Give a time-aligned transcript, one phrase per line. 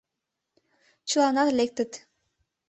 [1.09, 1.91] Чыланат лектыт.